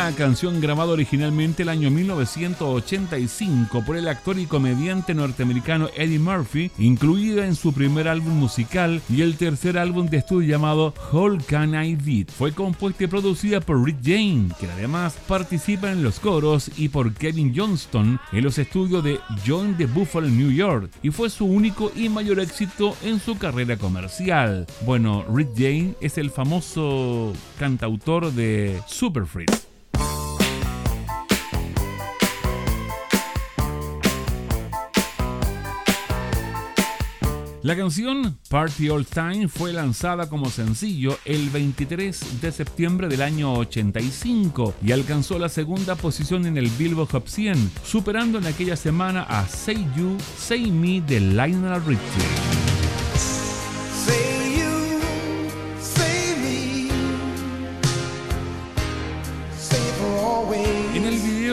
Una 0.00 0.16
canción 0.16 0.60
grabada 0.62 0.92
originalmente 0.92 1.62
el 1.62 1.68
año 1.68 1.90
1985 1.90 3.84
por 3.84 3.98
el 3.98 4.08
actor 4.08 4.38
y 4.38 4.46
comediante 4.46 5.12
norteamericano 5.14 5.90
Eddie 5.94 6.18
Murphy, 6.18 6.70
incluida 6.78 7.44
en 7.44 7.54
su 7.54 7.74
primer 7.74 8.08
álbum 8.08 8.32
musical 8.32 9.02
y 9.10 9.20
el 9.20 9.36
tercer 9.36 9.76
álbum 9.76 10.06
de 10.06 10.16
estudio 10.16 10.48
llamado 10.48 10.94
How 11.12 11.36
Can 11.46 11.74
I 11.74 11.96
Beat. 11.96 12.30
Fue 12.30 12.52
compuesta 12.52 13.04
y 13.04 13.08
producida 13.08 13.60
por 13.60 13.84
Rick 13.84 13.98
Jane, 14.02 14.48
que 14.58 14.70
además 14.70 15.18
participa 15.28 15.92
en 15.92 16.02
los 16.02 16.18
coros, 16.18 16.70
y 16.78 16.88
por 16.88 17.12
Kevin 17.12 17.52
Johnston 17.54 18.18
en 18.32 18.44
los 18.44 18.56
estudios 18.58 19.04
de 19.04 19.20
Join 19.46 19.76
the 19.76 19.84
Buffalo 19.84 20.28
New 20.28 20.50
York, 20.50 20.90
y 21.02 21.10
fue 21.10 21.28
su 21.28 21.44
único 21.44 21.92
y 21.94 22.08
mayor 22.08 22.40
éxito 22.40 22.96
en 23.02 23.20
su 23.20 23.36
carrera 23.36 23.76
comercial. 23.76 24.66
Bueno, 24.86 25.26
Rick 25.30 25.50
Jane 25.54 25.94
es 26.00 26.16
el 26.16 26.30
famoso 26.30 27.34
cantautor 27.58 28.32
de 28.32 28.80
Super 28.86 29.26
Freak. 29.26 29.69
La 37.62 37.76
canción 37.76 38.38
Party 38.48 38.88
All 38.88 39.04
Time 39.04 39.46
fue 39.48 39.74
lanzada 39.74 40.30
como 40.30 40.48
sencillo 40.48 41.18
el 41.26 41.50
23 41.50 42.40
de 42.40 42.52
septiembre 42.52 43.06
del 43.06 43.20
año 43.20 43.52
85 43.52 44.76
y 44.82 44.92
alcanzó 44.92 45.38
la 45.38 45.50
segunda 45.50 45.94
posición 45.94 46.46
en 46.46 46.56
el 46.56 46.68
Billboard 46.70 47.10
Hot 47.10 47.28
100, 47.28 47.70
superando 47.84 48.38
en 48.38 48.46
aquella 48.46 48.76
semana 48.76 49.24
a 49.24 49.46
Say 49.46 49.86
You, 49.94 50.16
Say 50.38 50.70
Me 50.70 51.02
de 51.02 51.20
Lionel 51.20 51.84
Richie. 51.84 52.59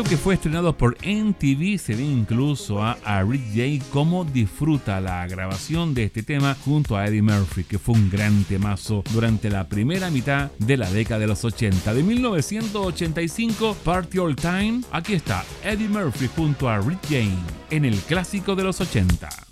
Que 0.10 0.16
fue 0.16 0.36
estrenado 0.36 0.78
por 0.78 0.96
MTV 1.06 1.78
se 1.78 1.96
ve 1.96 2.04
incluso 2.04 2.82
a, 2.82 2.96
Rick 3.24 3.44
Jay 3.54 3.82
cómo 3.92 4.24
disfruta 4.24 5.02
la 5.02 5.28
grabación 5.28 5.94
de 5.94 6.06
este 6.06 6.24
tema 6.24 6.56
junto 6.64 6.96
a 6.96 7.08
Eddie 7.08 7.22
Murphy, 7.22 7.66
que 7.66 7.78
fue 7.78 7.96
un 7.96 8.10
gran 8.10 8.44
temazo 8.46 9.04
durante 9.12 9.50
la 9.50 9.68
primera 9.68 10.10
mitad 10.10 10.52
de 10.60 10.78
la 10.78 10.90
década 10.90 11.20
de 11.20 11.28
los 11.28 11.44
80. 11.44 11.94
De 11.94 12.04
1985, 12.04 13.76
Party 13.84 14.20
All 14.20 14.36
Time, 14.36 14.82
aquí 14.92 15.14
está 15.14 15.44
Eddie 15.64 15.90
Murphy 15.90 16.30
junto 16.34 16.70
a 16.70 16.80
Rick 16.80 17.04
Jane 17.10 17.38
en 17.70 17.84
el 17.84 17.98
clásico 18.00 18.56
de 18.56 18.64
los 18.64 18.80
80. 18.80 19.47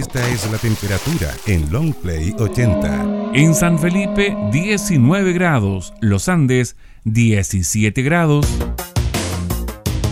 Esta 0.00 0.26
es 0.30 0.50
la 0.50 0.56
temperatura 0.56 1.30
en 1.46 1.70
Long 1.70 1.92
Play 1.92 2.34
80. 2.38 3.32
En 3.34 3.54
San 3.54 3.78
Felipe, 3.78 4.34
19 4.50 5.34
grados. 5.34 5.92
Los 6.00 6.30
Andes, 6.30 6.76
17 7.04 8.00
grados. 8.00 8.46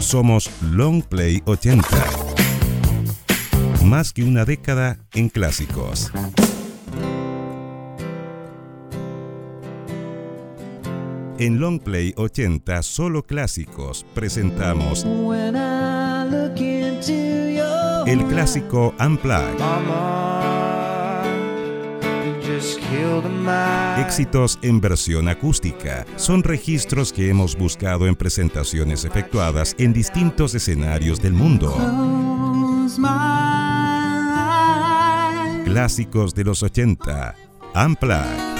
Somos 0.00 0.50
Long 0.60 1.02
Play 1.02 1.42
80. 1.46 1.86
Más 3.86 4.12
que 4.12 4.24
una 4.24 4.44
década 4.44 4.98
en 5.14 5.30
clásicos. 5.30 6.12
En 11.38 11.60
Long 11.60 11.80
Play 11.80 12.12
80, 12.14 12.82
solo 12.82 13.22
clásicos, 13.22 14.04
presentamos 14.12 15.04
When 15.04 15.56
I 15.56 16.28
look 16.28 16.60
into 16.60 17.12
your 17.12 17.77
el 18.08 18.24
clásico 18.24 18.94
Unplugged. 18.98 19.60
Éxitos 23.98 24.58
en 24.62 24.80
versión 24.80 25.28
acústica 25.28 26.06
son 26.16 26.42
registros 26.42 27.12
que 27.12 27.28
hemos 27.28 27.54
buscado 27.54 28.06
en 28.06 28.16
presentaciones 28.16 29.04
efectuadas 29.04 29.76
en 29.78 29.92
distintos 29.92 30.54
escenarios 30.54 31.20
del 31.20 31.34
mundo. 31.34 31.74
Clásicos 35.66 36.34
de 36.34 36.44
los 36.44 36.62
80. 36.62 37.34
Unplugged. 37.74 38.57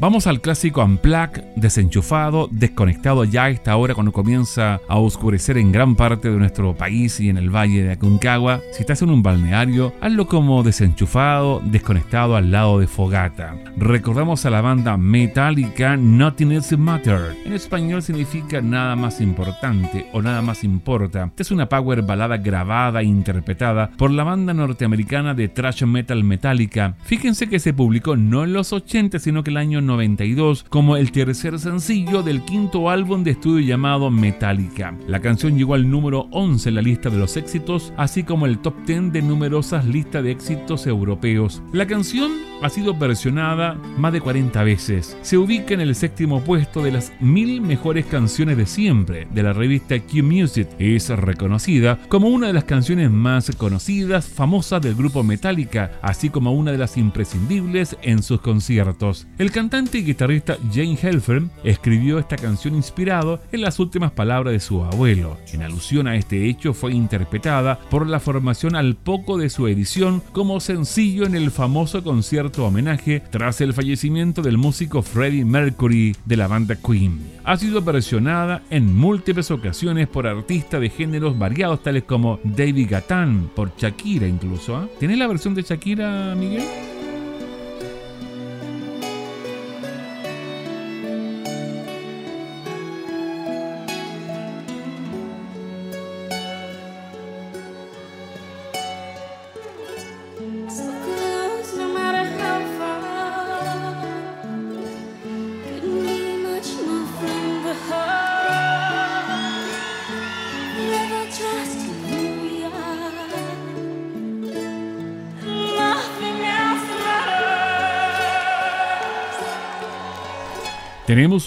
Vamos 0.00 0.28
al 0.28 0.40
clásico 0.40 0.84
Unplug, 0.84 1.42
desenchufado, 1.56 2.48
desconectado 2.52 3.24
ya 3.24 3.44
a 3.44 3.50
esta 3.50 3.76
hora 3.76 3.94
cuando 3.94 4.12
comienza 4.12 4.80
a 4.86 4.96
oscurecer 4.96 5.58
en 5.58 5.72
gran 5.72 5.96
parte 5.96 6.30
de 6.30 6.36
nuestro 6.36 6.72
país 6.76 7.18
y 7.18 7.30
en 7.30 7.36
el 7.36 7.50
valle 7.50 7.82
de 7.82 7.92
Aconcagua. 7.94 8.60
Si 8.70 8.82
estás 8.82 9.02
en 9.02 9.10
un 9.10 9.24
balneario, 9.24 9.92
hazlo 10.00 10.28
como 10.28 10.62
desenchufado, 10.62 11.60
desconectado 11.64 12.36
al 12.36 12.52
lado 12.52 12.78
de 12.78 12.86
fogata. 12.86 13.56
Recordamos 13.76 14.46
a 14.46 14.50
la 14.50 14.60
banda 14.60 14.96
Metallica 14.96 15.96
Nothing 15.96 16.52
Else 16.52 16.76
Matter. 16.76 17.36
En 17.44 17.52
español 17.52 18.00
significa 18.00 18.60
nada 18.60 18.94
más 18.94 19.20
importante 19.20 20.06
o 20.12 20.22
nada 20.22 20.42
más 20.42 20.62
importa. 20.62 21.24
Esta 21.24 21.42
es 21.42 21.50
una 21.50 21.68
power 21.68 22.02
balada 22.02 22.36
grabada 22.36 23.00
e 23.00 23.04
interpretada 23.04 23.90
por 23.98 24.12
la 24.12 24.22
banda 24.22 24.54
norteamericana 24.54 25.34
de 25.34 25.48
thrash 25.48 25.82
metal 25.82 26.22
Metallica. 26.22 26.94
Fíjense 27.02 27.48
que 27.48 27.58
se 27.58 27.74
publicó 27.74 28.14
no 28.14 28.44
en 28.44 28.52
los 28.52 28.72
80 28.72 29.18
sino 29.18 29.42
que 29.42 29.50
el 29.50 29.56
año 29.56 29.87
92 29.88 30.64
como 30.68 30.96
el 30.96 31.10
tercer 31.10 31.58
sencillo 31.58 32.22
del 32.22 32.42
quinto 32.42 32.88
álbum 32.88 33.24
de 33.24 33.32
estudio 33.32 33.66
llamado 33.66 34.10
Metallica. 34.10 34.96
La 35.08 35.20
canción 35.20 35.58
llegó 35.58 35.74
al 35.74 35.90
número 35.90 36.28
11 36.30 36.68
en 36.68 36.74
la 36.76 36.82
lista 36.82 37.10
de 37.10 37.18
los 37.18 37.36
éxitos, 37.36 37.92
así 37.96 38.22
como 38.22 38.46
el 38.46 38.60
top 38.60 38.74
10 38.86 39.12
de 39.12 39.22
numerosas 39.22 39.84
listas 39.84 40.22
de 40.22 40.30
éxitos 40.30 40.86
europeos. 40.86 41.62
La 41.72 41.86
canción 41.86 42.30
ha 42.62 42.68
sido 42.68 42.94
versionada 42.94 43.74
más 43.96 44.12
de 44.12 44.20
40 44.20 44.62
veces. 44.64 45.16
Se 45.22 45.38
ubica 45.38 45.74
en 45.74 45.80
el 45.80 45.94
séptimo 45.94 46.42
puesto 46.42 46.82
de 46.82 46.92
las 46.92 47.12
mil 47.20 47.60
mejores 47.60 48.06
canciones 48.06 48.56
de 48.56 48.66
siempre 48.66 49.28
de 49.32 49.42
la 49.42 49.52
revista 49.52 49.98
Q 49.98 50.22
Music. 50.22 50.68
Es 50.78 51.08
reconocida 51.08 51.98
como 52.08 52.28
una 52.28 52.48
de 52.48 52.52
las 52.52 52.64
canciones 52.64 53.10
más 53.10 53.50
conocidas, 53.56 54.26
famosas 54.26 54.82
del 54.82 54.94
grupo 54.94 55.22
Metallica, 55.22 55.92
así 56.02 56.30
como 56.30 56.52
una 56.52 56.72
de 56.72 56.78
las 56.78 56.96
imprescindibles 56.96 57.96
en 58.02 58.22
sus 58.22 58.40
conciertos. 58.40 59.26
El 59.38 59.50
cantante 59.50 59.77
y 59.78 60.02
guitarrista 60.02 60.56
Jane 60.72 60.98
Helfer 61.00 61.44
escribió 61.62 62.18
esta 62.18 62.36
canción 62.36 62.74
inspirado 62.74 63.40
en 63.52 63.60
las 63.60 63.78
últimas 63.78 64.10
palabras 64.10 64.52
de 64.52 64.58
su 64.58 64.82
abuelo. 64.82 65.38
En 65.52 65.62
alusión 65.62 66.08
a 66.08 66.16
este 66.16 66.48
hecho 66.48 66.74
fue 66.74 66.92
interpretada 66.92 67.78
por 67.88 68.08
la 68.08 68.18
formación 68.18 68.74
al 68.74 68.96
poco 68.96 69.38
de 69.38 69.50
su 69.50 69.68
edición 69.68 70.20
como 70.32 70.58
sencillo 70.58 71.26
en 71.26 71.36
el 71.36 71.52
famoso 71.52 72.02
concierto 72.02 72.66
homenaje 72.66 73.22
tras 73.30 73.60
el 73.60 73.72
fallecimiento 73.72 74.42
del 74.42 74.58
músico 74.58 75.00
Freddie 75.00 75.44
Mercury 75.44 76.16
de 76.24 76.36
la 76.36 76.48
banda 76.48 76.74
Queen. 76.74 77.20
Ha 77.44 77.56
sido 77.56 77.80
versionada 77.80 78.62
en 78.70 78.96
múltiples 78.96 79.52
ocasiones 79.52 80.08
por 80.08 80.26
artistas 80.26 80.80
de 80.80 80.90
géneros 80.90 81.38
variados 81.38 81.84
tales 81.84 82.02
como 82.02 82.40
David 82.42 82.88
Gatán, 82.90 83.48
por 83.54 83.70
Shakira 83.76 84.26
incluso. 84.26 84.76
¿ah? 84.76 84.88
¿Tienes 84.98 85.18
la 85.18 85.28
versión 85.28 85.54
de 85.54 85.62
Shakira, 85.62 86.34
Miguel? 86.34 86.64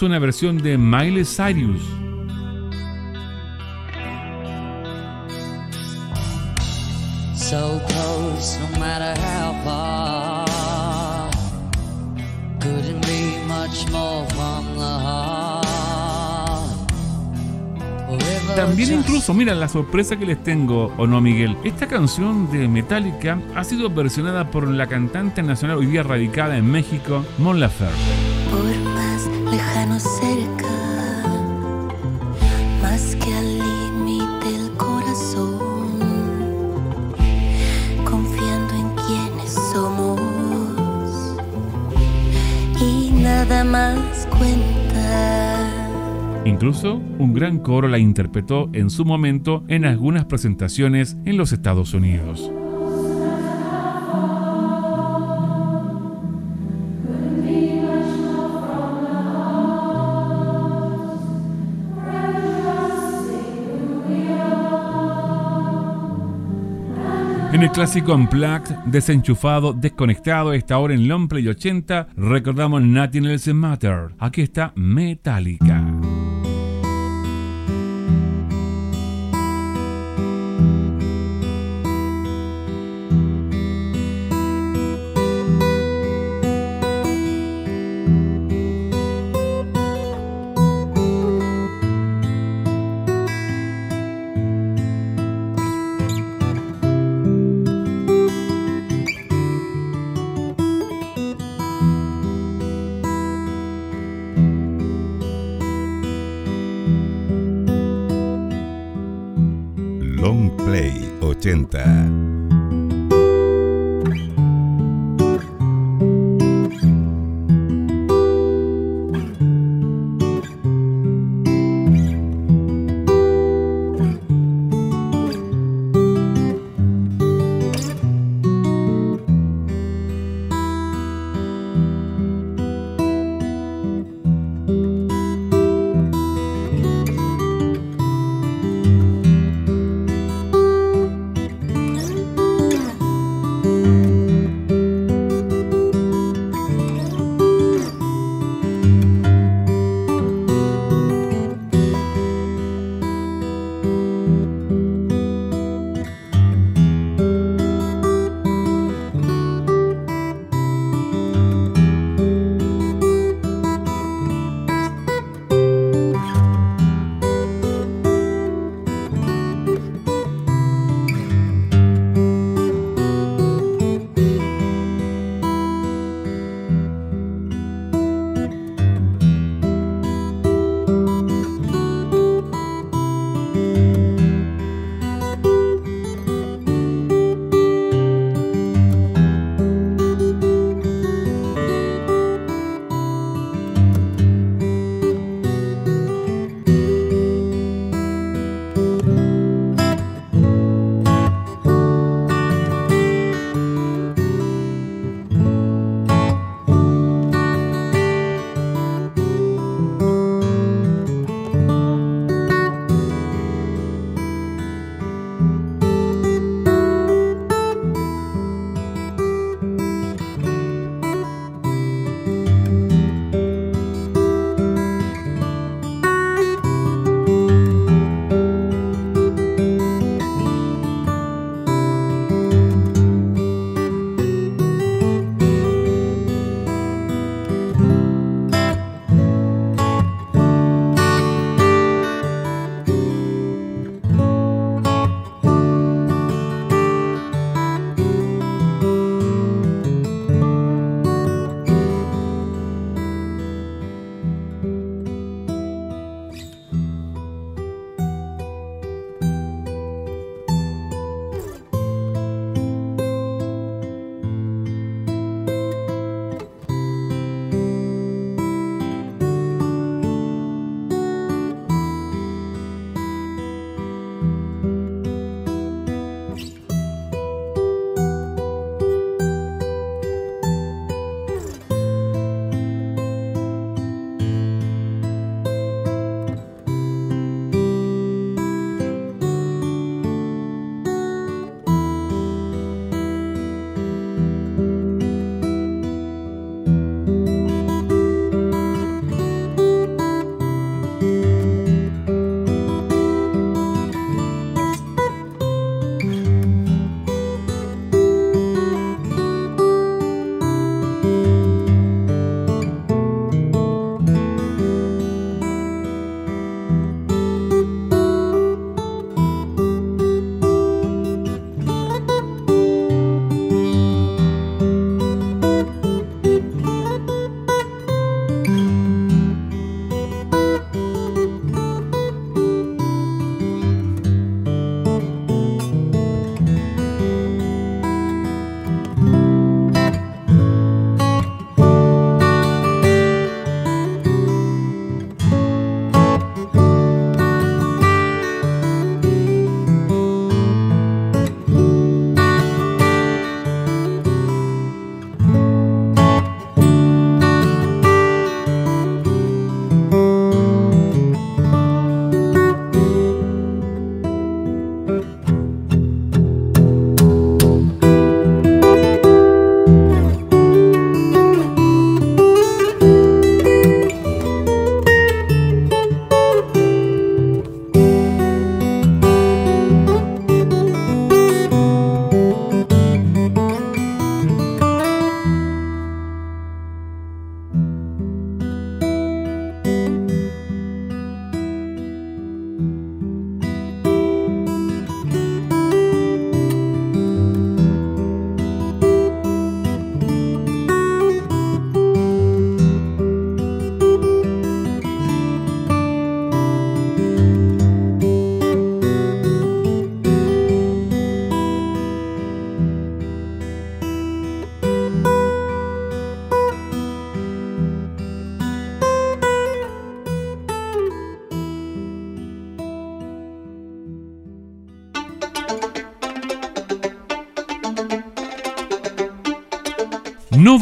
Una 0.00 0.18
versión 0.18 0.56
de 0.56 0.78
Miley 0.78 1.24
Cyrus. 1.24 1.82
So 7.34 7.78
close, 7.86 8.58
no 8.58 8.78
matter 8.80 9.14
how 9.20 9.52
far. 9.62 11.30
Couldn't 12.58 13.06
be 13.06 13.36
much 13.46 13.86
more 13.92 14.26
from 14.30 14.64
the 14.74 14.80
heart. 14.80 16.70
Forever 18.08 18.56
También 18.56 18.94
incluso, 18.94 19.34
mira 19.34 19.54
la 19.54 19.68
sorpresa 19.68 20.16
que 20.16 20.24
les 20.24 20.42
tengo, 20.42 20.90
¿o 20.96 21.06
no, 21.06 21.20
Miguel? 21.20 21.56
Esta 21.64 21.86
canción 21.86 22.50
de 22.50 22.66
Metallica 22.66 23.38
ha 23.54 23.62
sido 23.62 23.90
versionada 23.90 24.50
por 24.50 24.66
la 24.68 24.86
cantante 24.86 25.42
nacional 25.42 25.78
hoy 25.78 25.86
día 25.86 26.02
radicada 26.02 26.56
en 26.56 26.70
México, 26.70 27.26
Mon 27.36 27.60
Laferte. 27.60 28.32
Lejano 29.52 30.00
cerca, 30.00 30.66
más 32.80 33.14
que 33.16 33.34
al 33.34 33.58
límite 33.58 34.48
el 34.48 34.72
corazón, 34.78 35.58
confiando 38.02 38.74
en 38.74 38.88
quienes 39.04 39.52
somos 39.70 41.36
y 42.80 43.10
nada 43.10 43.62
más 43.62 44.26
cuenta. 44.38 45.68
Incluso 46.46 46.94
un 47.18 47.34
gran 47.34 47.58
coro 47.58 47.88
la 47.88 47.98
interpretó 47.98 48.70
en 48.72 48.88
su 48.88 49.04
momento 49.04 49.64
en 49.68 49.84
algunas 49.84 50.24
presentaciones 50.24 51.18
en 51.26 51.36
los 51.36 51.52
Estados 51.52 51.92
Unidos. 51.92 52.50
En 67.62 67.66
el 67.66 67.74
clásico 67.74 68.12
Unplugged, 68.12 68.74
desenchufado, 68.86 69.72
desconectado, 69.72 70.52
esta 70.52 70.78
hora 70.78 70.94
en 70.94 71.06
Long 71.06 71.28
Play 71.28 71.46
80, 71.46 72.08
recordamos 72.16 72.82
Nothing 72.82 73.26
Else 73.26 73.54
Matter. 73.54 74.08
Aquí 74.18 74.42
está 74.42 74.72
Metallica. 74.74 75.91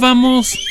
Nos 0.00 0.09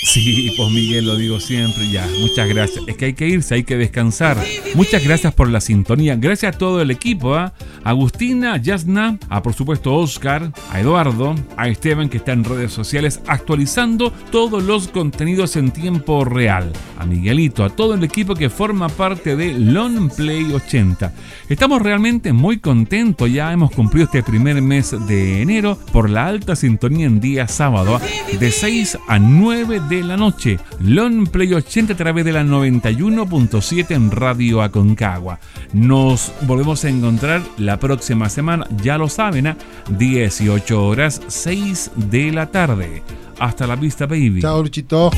Sí, 0.04 0.54
pues 0.56 0.70
Miguel 0.70 1.06
lo 1.06 1.16
digo 1.16 1.40
siempre 1.40 1.90
ya. 1.90 2.08
Muchas 2.20 2.48
gracias. 2.48 2.84
Es 2.88 2.96
que 2.98 3.06
hay 3.06 3.14
que 3.14 3.28
irse, 3.28 3.56
hay 3.56 3.64
que 3.64 3.78
descansar. 3.78 4.38
Muchas 4.76 5.04
gracias 5.04 5.34
por 5.34 5.50
la 5.50 5.60
sintonía. 5.60 6.16
Gracias 6.16 6.56
a 6.56 6.58
todo 6.58 6.82
el 6.82 6.92
equipo, 6.92 7.36
¿ah? 7.36 7.54
Agustina, 7.84 8.58
Yasna, 8.58 9.18
a 9.30 9.42
por 9.42 9.54
supuesto 9.54 9.96
Oscar, 9.96 10.52
a 10.72 10.80
Eduardo, 10.80 11.36
a 11.58 11.68
Esteban 11.68 12.10
que 12.10 12.18
está 12.18 12.34
en 12.34 12.44
redes 12.44 12.72
sociales 12.72 13.22
actualizando 13.28 14.12
todos 14.32 14.64
los 14.64 14.88
contenidos 14.88 15.56
en 15.56 15.72
tiempo 15.72 16.26
real. 16.26 16.72
A 17.00 17.06
Miguelito, 17.06 17.64
a 17.64 17.70
todo 17.70 17.96
el 17.96 18.04
equipo 18.04 18.36
que 18.36 18.50
forma 18.50 18.90
parte 18.90 19.36
de 19.36 19.54
Long 19.54 20.12
Play 20.12 20.52
80. 20.54 21.14
Estamos 21.50 21.82
realmente 21.82 22.34
muy 22.34 22.60
contentos. 22.60 23.32
Ya 23.32 23.52
hemos 23.52 23.72
cumplido 23.72 24.06
este 24.06 24.22
primer 24.22 24.62
mes 24.62 24.96
de 25.08 25.42
enero 25.42 25.80
por 25.92 26.10
la 26.10 26.28
alta 26.28 26.56
sintonía 26.56 27.08
en 27.08 27.20
día 27.20 27.48
sábado 27.48 27.96
¿ah? 27.96 28.38
de 28.38 28.52
6 28.52 28.98
a 29.08 29.18
9 29.18 29.39
de 29.40 30.04
la 30.04 30.18
noche. 30.18 30.60
Long 30.82 31.26
Play 31.30 31.54
80 31.54 31.94
a 31.94 31.96
través 31.96 32.26
de 32.26 32.34
la 32.34 32.44
91.7 32.44 33.92
en 33.92 34.12
Radio 34.12 34.62
Aconcagua. 34.62 35.40
Nos 35.72 36.34
volvemos 36.42 36.84
a 36.84 36.90
encontrar 36.90 37.42
la 37.58 37.80
próxima 37.80 38.28
semana, 38.28 38.68
ya 38.84 38.98
lo 38.98 39.08
saben, 39.08 39.48
a 39.48 39.58
18 39.98 40.86
horas 40.86 41.22
6 41.28 41.92
de 41.96 42.34
la 42.34 42.48
tarde. 42.48 43.02
Hasta 43.40 43.66
la 43.66 43.78
vista, 43.78 44.06
baby. 44.06 44.42
Chao, 44.42 44.62
Luchito. 44.62 45.10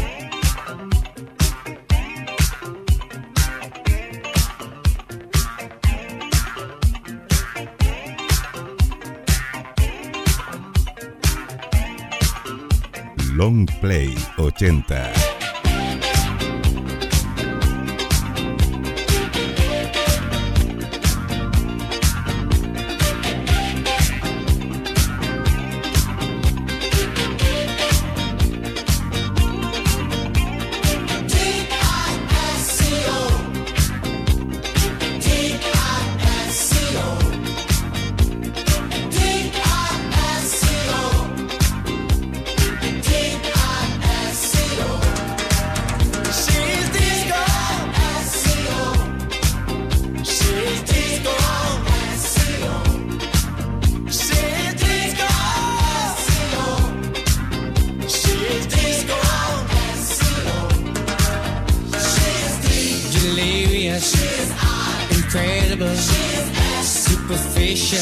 Long 13.41 13.65
Play 13.65 14.13
80. 14.37 15.30
Incredible, 65.33 65.95
superficial, 66.83 67.97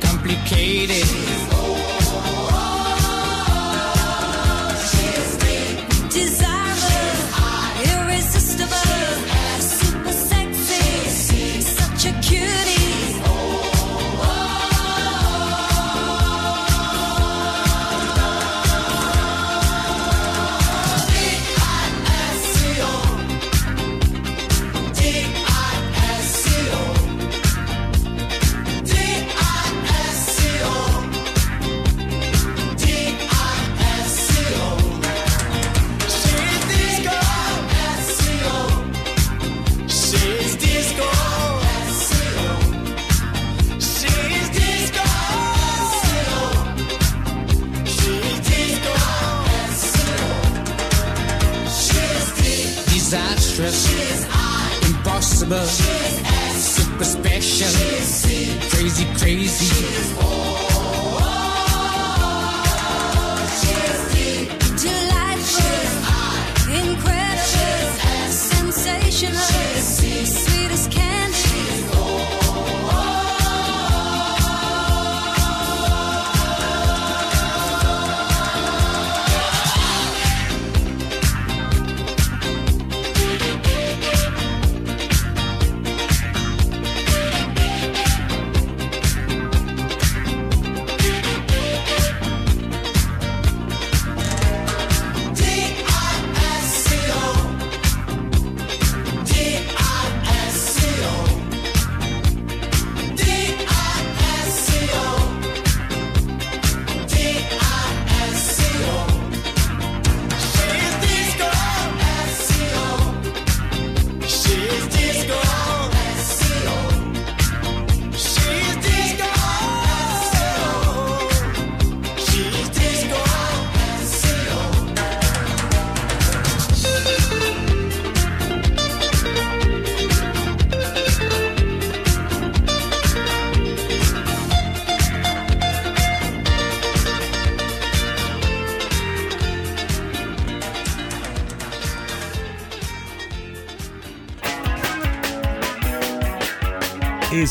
complicated. 0.00 1.61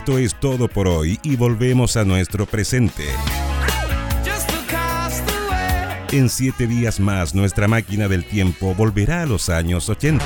Esto 0.02 0.18
es 0.18 0.34
todo 0.34 0.68
por 0.68 0.88
hoy 0.88 1.20
y 1.22 1.36
volvemos 1.36 1.96
a 1.96 2.04
nuestro 2.04 2.48
presente. 2.48 3.06
En 6.12 6.28
siete 6.28 6.66
días 6.66 7.00
más, 7.00 7.36
nuestra 7.36 7.68
máquina 7.68 8.08
del 8.08 8.26
tiempo 8.26 8.74
volverá 8.74 9.22
a 9.22 9.26
los 9.28 9.50
años 9.50 9.90
80. 9.90 10.26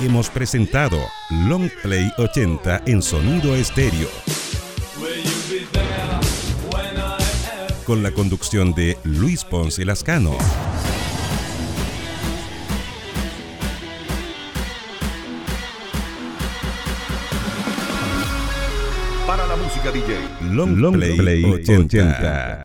Hemos 0.00 0.28
presentado 0.28 0.98
Long 1.30 1.70
Play 1.84 2.10
80 2.18 2.82
en 2.86 3.00
sonido 3.00 3.54
estéreo. 3.54 4.08
Con 7.86 8.02
la 8.02 8.10
conducción 8.10 8.74
de 8.74 8.98
Luis 9.04 9.44
Ponce 9.44 9.84
Lascano. 9.84 10.36
Música 19.84 19.90
DJ. 19.92 20.54
Long, 20.54 20.92
Play, 20.92 21.44
80. 21.44 22.60